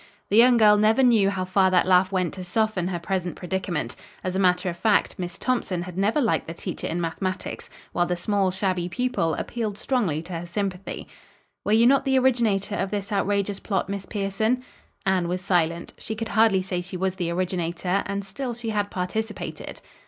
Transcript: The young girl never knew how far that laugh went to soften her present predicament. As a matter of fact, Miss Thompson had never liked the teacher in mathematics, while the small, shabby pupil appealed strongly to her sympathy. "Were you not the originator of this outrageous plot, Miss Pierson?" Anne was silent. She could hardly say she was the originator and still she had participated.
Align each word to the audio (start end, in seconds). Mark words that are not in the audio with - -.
The 0.29 0.35
young 0.37 0.57
girl 0.57 0.77
never 0.77 1.03
knew 1.03 1.29
how 1.29 1.45
far 1.45 1.69
that 1.69 1.85
laugh 1.87 2.11
went 2.11 2.33
to 2.33 2.43
soften 2.43 2.87
her 2.87 2.97
present 2.97 3.35
predicament. 3.35 3.95
As 4.23 4.35
a 4.35 4.39
matter 4.39 4.67
of 4.67 4.75
fact, 4.75 5.13
Miss 5.19 5.37
Thompson 5.37 5.83
had 5.83 5.95
never 5.95 6.19
liked 6.19 6.47
the 6.47 6.55
teacher 6.55 6.87
in 6.87 6.99
mathematics, 6.99 7.69
while 7.93 8.07
the 8.07 8.15
small, 8.15 8.49
shabby 8.49 8.89
pupil 8.89 9.35
appealed 9.35 9.77
strongly 9.77 10.23
to 10.23 10.33
her 10.33 10.47
sympathy. 10.47 11.07
"Were 11.63 11.73
you 11.73 11.85
not 11.85 12.03
the 12.03 12.17
originator 12.17 12.73
of 12.73 12.89
this 12.89 13.11
outrageous 13.11 13.59
plot, 13.59 13.89
Miss 13.89 14.07
Pierson?" 14.07 14.63
Anne 15.05 15.27
was 15.27 15.41
silent. 15.41 15.93
She 15.99 16.15
could 16.15 16.29
hardly 16.29 16.63
say 16.63 16.81
she 16.81 16.97
was 16.97 17.17
the 17.17 17.29
originator 17.29 18.01
and 18.07 18.25
still 18.25 18.55
she 18.55 18.71
had 18.71 18.89
participated. 18.89 19.81